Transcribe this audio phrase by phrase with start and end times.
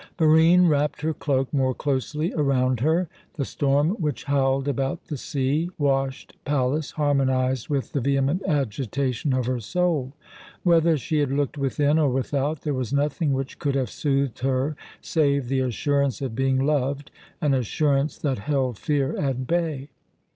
[0.17, 5.69] Barine wrapped her cloak more closely around her; the storm which howled about the sea
[5.77, 10.13] washed palace harmonized with the vehement agitation of her soul.
[10.63, 14.75] Whether she had looked within or without, there was nothing which could have soothed her
[15.01, 19.89] save the assurance of being loved an assurance that held fear at bay.